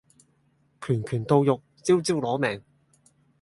[0.81, 2.63] 拳拳到肉，招招攞命